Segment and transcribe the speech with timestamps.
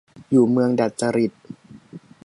[0.31, 1.31] อยู่เมืองดัดจริต